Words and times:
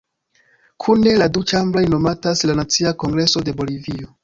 Kune 0.85 1.13
la 1.23 1.27
du 1.35 1.43
ĉambroj 1.51 1.85
nomatas 1.95 2.43
la 2.51 2.57
"Nacia 2.63 2.97
Kongreso 3.07 3.47
de 3.47 3.57
Bolivio". 3.63 4.13